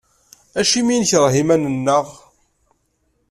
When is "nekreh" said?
1.01-1.35